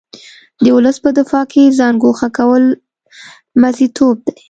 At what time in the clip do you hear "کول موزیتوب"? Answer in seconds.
2.37-4.15